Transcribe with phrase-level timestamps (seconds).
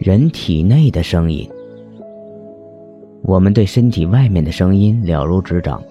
[0.00, 1.46] 人体内的声音，
[3.22, 5.82] 我们对身体外面的声音了如指掌，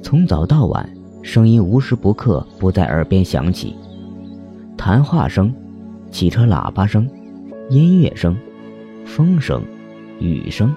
[0.00, 0.88] 从早到晚，
[1.20, 3.76] 声音无时不刻不在耳边响起，
[4.74, 5.52] 谈话声、
[6.10, 7.06] 汽车喇叭声、
[7.68, 8.34] 音乐声、
[9.04, 9.62] 风声、
[10.18, 10.74] 雨声，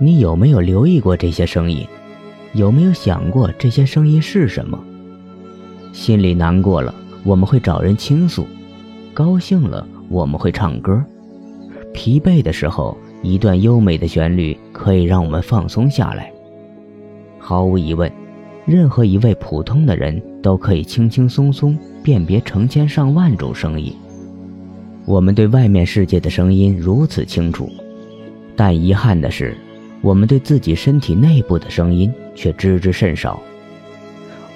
[0.00, 1.86] 你有没有留意过这些声音？
[2.54, 4.76] 有没有想过这些声音是什么？
[5.92, 6.92] 心里难过了，
[7.22, 8.42] 我们会找人倾诉；
[9.14, 11.00] 高兴了，我们会唱歌。
[11.98, 16.32] 疲惫的时候，一段优美的旋律可以让我们放松下来。
[17.40, 18.08] 毫无疑问，
[18.64, 23.92] 任何一位普通的人都可以轻轻松松辨别成千上万种声音。
[25.06, 27.68] 我们对外面世界的声音如此清楚，
[28.54, 29.58] 但遗憾的是，
[30.00, 33.42] 我们对自己身体内部的声音却知之甚少。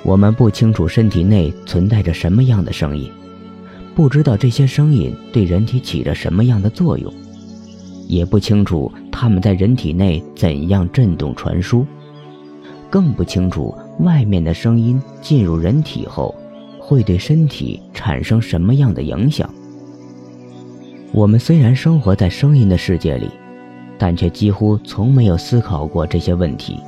[0.04, 3.10] 我们不清楚身体内存在着什么样的声音，
[3.96, 7.12] 不知道这些声音对人体起着什么样的作用。
[8.08, 11.86] 也不清楚它们在人体内怎样震动传输，
[12.90, 16.34] 更不清楚外面的声音进入人体后
[16.78, 19.48] 会对身体产生什么样的影响。
[21.12, 23.30] 我们虽然生活在声音的世界里，
[23.98, 26.80] 但却几乎从没有思考过这些问题。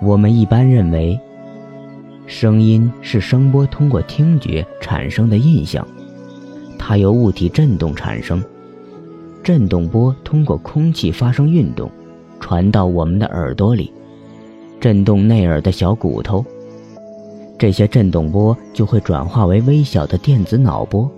[0.00, 1.18] 我们一般认为，
[2.26, 5.86] 声音是声波通过听觉产生的印象，
[6.78, 8.42] 它由物体振动产生。
[9.42, 11.90] 振动波通过空气发生运动，
[12.40, 13.92] 传到我们的耳朵里，
[14.78, 16.44] 震动内耳的小骨头。
[17.58, 21.10] 这些振动波就会转化为微小的电子脑波，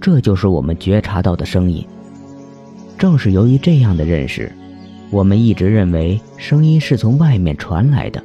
[0.00, 1.84] 这就是我们觉察到的声音。
[2.98, 4.52] 正是由于这样的认识，
[5.10, 8.22] 我们一直认为声音是从外面传来的，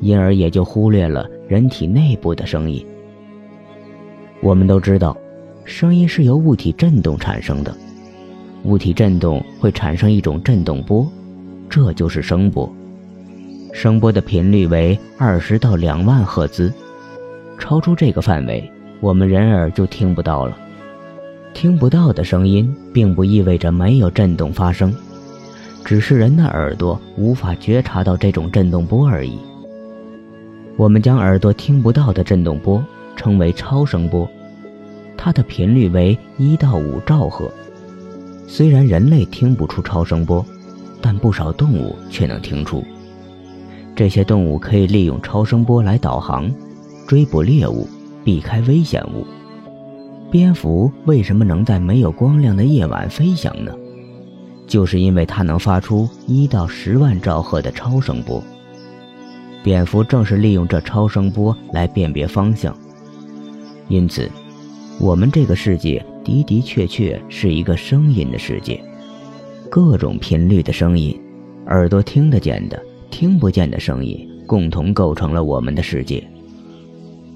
[0.00, 2.84] 因而也就忽略了人体内部的声音。
[4.40, 5.16] 我们都知道，
[5.64, 7.72] 声音是由物体振动产生的。
[8.66, 11.06] 物体振动会产生一种振动波，
[11.70, 12.68] 这就是声波。
[13.72, 16.72] 声波的频率为二十到两万赫兹，
[17.58, 18.68] 超出这个范围，
[19.00, 20.58] 我们人耳就听不到了。
[21.54, 24.92] 听不到的声音，并不意味着没有振动发生，
[25.84, 29.38] 只是人的耳朵无法觉察到这种振动波而已。
[30.76, 32.84] 我们将耳朵听不到的振动波
[33.14, 34.28] 称为超声波，
[35.16, 37.48] 它的频率为一到五兆赫。
[38.46, 40.44] 虽然人类听不出超声波，
[41.02, 42.82] 但不少动物却能听出。
[43.94, 46.50] 这些动物可以利用超声波来导航、
[47.06, 47.88] 追捕猎物、
[48.24, 49.26] 避开危险物。
[50.30, 53.72] 蝙蝠为什么能在没有光亮的夜晚飞翔呢？
[54.66, 58.42] 就是因为它能发出一到十万兆赫的超声波。
[59.62, 62.76] 蝙蝠正是利用这超声波来辨别方向。
[63.88, 64.30] 因此，
[64.98, 66.04] 我们这个世界。
[66.26, 68.82] 的的确确是一个声音的世界，
[69.70, 71.16] 各种频率的声音，
[71.66, 76.26] 耳朵听得见的、听不见的声音，共同构成了我们的世界。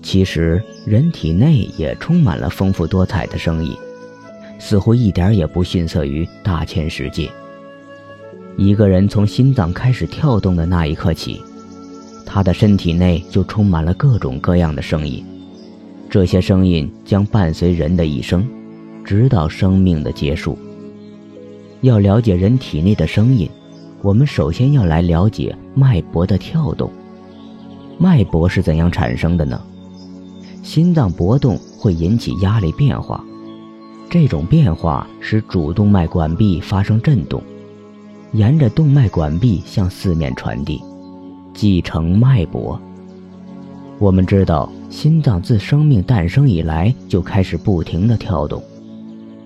[0.03, 3.73] 其实，人体内也充满了丰富多彩的声音，
[4.59, 7.31] 似乎一点也不逊色于大千世界。
[8.57, 11.41] 一个人从心脏开始跳动的那一刻起，
[12.27, 15.25] 他的身体内就充满了各种各样的声音，
[16.09, 18.45] 这些声音将伴随人的一生。
[19.05, 20.59] 直到生命的结束。
[21.81, 23.49] 要了解人体内的声音，
[24.03, 26.91] 我们首先要来了解脉搏的跳动。
[27.99, 29.61] 脉搏是怎样产生的呢？
[30.63, 33.25] 心脏搏动会引起压力变化，
[34.09, 37.43] 这种变化使主动脉管壁发生震动，
[38.33, 40.83] 沿着动脉管壁向四面传递，
[41.55, 42.81] 即成脉搏。
[43.99, 48.63] 我们知道，心脏自生命诞生以来就开始不停地跳动。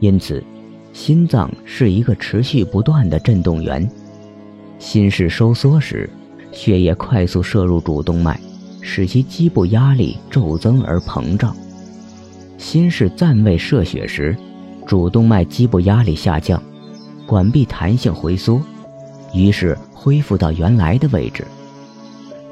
[0.01, 0.43] 因此，
[0.93, 3.89] 心脏是一个持续不断的振动源。
[4.79, 6.09] 心室收缩时，
[6.53, 8.39] 血液快速摄入主动脉，
[8.81, 11.55] 使其基部压力骤增而膨胀；
[12.59, 14.37] 心室暂未摄血时，
[14.87, 16.63] 主动脉基部压力下降，
[17.27, 18.61] 管壁弹性回缩，
[19.33, 21.45] 于是恢复到原来的位置。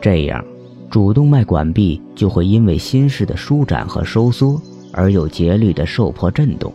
[0.00, 0.42] 这样，
[0.88, 4.60] 主动脉管壁就会因为心室的舒展和收缩
[4.92, 6.72] 而有节律的受迫振动。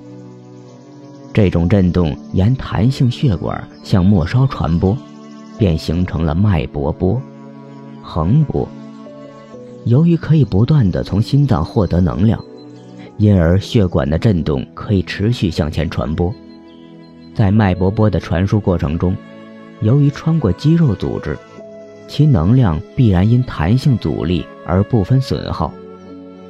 [1.37, 4.97] 这种震动沿弹性血管向末梢传播，
[5.55, 7.21] 便形成了脉搏波、
[8.01, 8.67] 横波。
[9.85, 12.43] 由于可以不断地从心脏获得能量，
[13.17, 16.33] 因而血管的震动可以持续向前传播。
[17.35, 19.15] 在脉搏波的传输过程中，
[19.81, 21.37] 由于穿过肌肉组织，
[22.07, 25.71] 其能量必然因弹性阻力而部分损耗，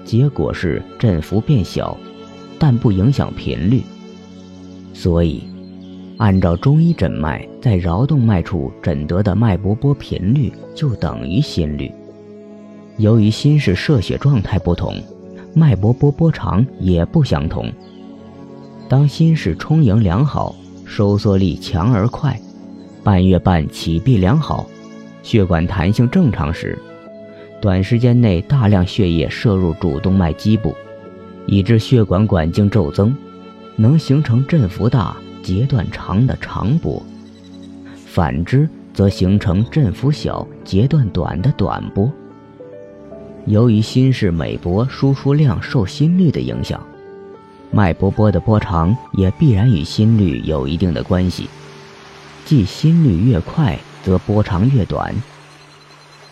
[0.06, 1.98] 结果是振幅变小，
[2.58, 3.84] 但不影响频率。
[4.98, 5.44] 所以，
[6.18, 11.92] 按照中医诊脉，在桡动脉处诊得的脉搏波频率就等于心率。
[12.98, 14.96] 由于心室射血状态不同，
[15.54, 17.72] 脉搏波波长也不相同。
[18.90, 22.36] 当心室充盈良好，收缩力强而快，
[23.04, 24.66] 半月半起闭良好，
[25.22, 26.76] 血管弹性正常时，
[27.62, 30.74] 短时间内大量血液摄入主动脉基部，
[31.46, 33.16] 以致血管管径骤增，
[33.80, 37.02] 能形成振幅大、截断长的长波；
[38.08, 42.12] 反之，则形成振幅小、截断短的短波。
[43.46, 46.84] 由于心室每搏输出量受心率的影响，
[47.72, 51.48] 脉搏波的波长也必然与心率有一定的关系，
[52.46, 55.16] 即心率越快，则波长越短。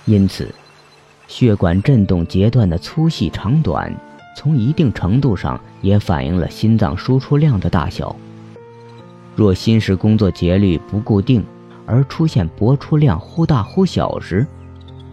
[0.06, 0.53] 因此，
[1.27, 3.95] 血管振动截断的粗细长短，
[4.35, 8.15] 从一定程度上也反映了心脏输出量的大小。
[9.35, 11.43] 若心室工作节律不固定，
[11.85, 14.45] 而出现搏出量忽大忽小时，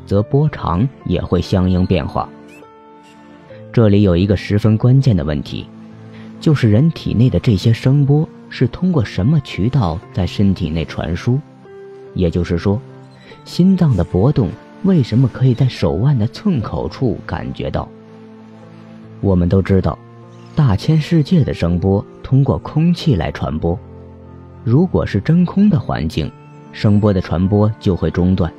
[0.04, 2.28] 则波长也会相应变化。
[3.72, 5.66] 这里有一个十分关键的问题，
[6.40, 11.40] 就是人体内的这些声波是通过什么渠道在身体内传输？
[12.14, 12.80] 也就是说，
[13.44, 14.50] 心脏的搏动
[14.82, 17.88] 为什么可以在手腕的寸口处感觉到？
[19.22, 19.96] 我们都知道，
[20.56, 23.78] 大千世界的声波通过空气来传播，
[24.64, 26.30] 如果是真空的环境，
[26.72, 28.52] 声波的传播就会中断。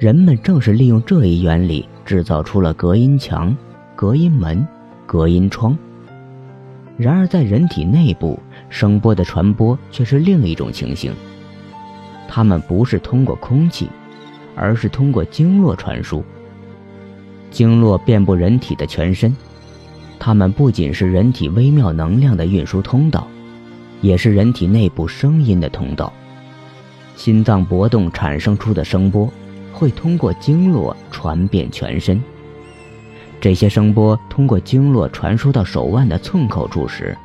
[0.00, 3.56] 人们正是利用这一原理，制造出了隔音墙、
[3.94, 4.66] 隔音门、
[5.06, 5.78] 隔音窗。
[6.98, 8.36] 然而，在人体内部，
[8.68, 11.14] 声波的传播却是另一种情形。
[12.26, 13.88] 它们不是通过空气，
[14.56, 16.24] 而是通过经络传输。
[17.50, 19.36] 经络遍布人体的全身，
[20.24, 23.26] 它们不仅是人体微妙能量的运输通道，
[24.00, 26.12] 也是人体内部声音的通道。
[27.16, 29.28] 心脏搏动产生出的声波。
[29.72, 32.22] 会通过经络传遍全身。
[33.40, 37.16] 这些声波通过经络传输到手腕的寸口处时，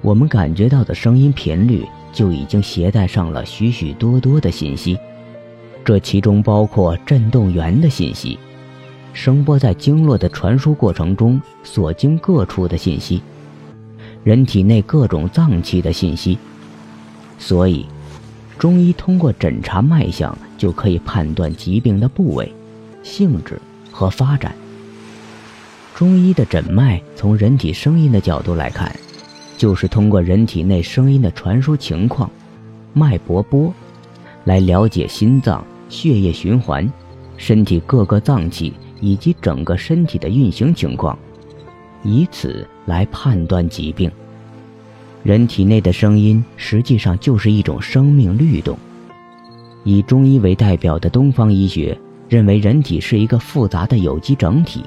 [0.00, 4.96] 我们感觉到的声音频率就已经携带上了许许多多的信息，
[5.84, 8.38] 这其中包括振动源的信息，
[9.16, 13.22] 声波在经络的传输过程中所经各处的信息，
[14.22, 16.38] 人体内各种脏器的信息。
[17.38, 17.86] 所以，
[18.58, 20.36] 中医通过诊查脉象。
[20.58, 22.50] 就可以判断疾病的部位、
[23.02, 23.60] 性质
[23.90, 24.54] 和发展。
[25.94, 28.90] 中医的诊脉，从人体声音的角度来看，
[29.58, 32.30] 就是通过人体内声音的传输情况、
[32.94, 33.70] 脉搏波，
[34.44, 36.90] 来了解心脏、血液循环、
[37.36, 41.18] 身体各个脏器以及整个身体的运行情况，
[42.02, 44.10] 以此来判断疾病。
[45.22, 48.78] 人体内的声音实际上就是一种生命律动。
[49.84, 51.96] 以中医为代表的东方医学
[52.28, 54.82] 认为，人体是一个复杂的有机整体，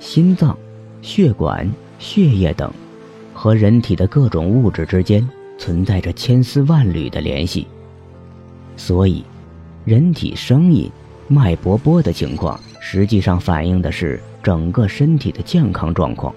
[0.00, 0.56] 心脏、
[1.02, 2.72] 血管、血液等，
[3.34, 5.26] 和人体的各种物质之间
[5.58, 7.66] 存在着千丝万缕的联系。
[8.76, 9.22] 所以，
[9.84, 10.90] 人体声音、
[11.28, 16.34] 脉搏波的情况，实际上反映的是整个身体的健康状况。